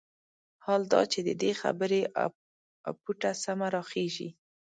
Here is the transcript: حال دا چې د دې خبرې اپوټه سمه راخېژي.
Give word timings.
حال 0.63 0.81
دا 0.93 1.01
چې 1.11 1.19
د 1.27 1.29
دې 1.41 1.51
خبرې 1.61 2.01
اپوټه 2.89 3.31
سمه 3.43 3.67
راخېژي. 3.75 4.29